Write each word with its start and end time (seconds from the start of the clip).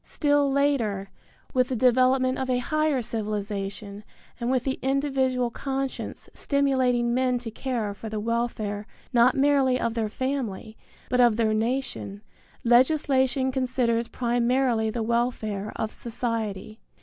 Still 0.03 0.51
later, 0.51 1.11
with 1.53 1.67
the 1.67 1.75
development 1.75 2.39
of 2.39 2.49
a 2.49 2.57
higher 2.57 3.03
civilization 3.03 4.03
and 4.39 4.49
with 4.49 4.63
the 4.63 4.79
individual 4.81 5.51
conscience 5.51 6.27
stimulating 6.33 7.13
men 7.13 7.37
to 7.37 7.51
care 7.51 7.93
for 7.93 8.09
the 8.09 8.19
welfare 8.19 8.87
not 9.13 9.35
merely 9.37 9.79
of 9.79 9.93
their 9.93 10.09
family, 10.09 10.75
but 11.07 11.21
of 11.21 11.35
their 11.37 11.53
nation, 11.53 12.23
legislation 12.63 13.51
considers 13.51 14.07
primarily 14.07 14.89
the 14.89 15.03
welfare 15.03 15.71
of 15.75 15.91
society. 15.93 16.79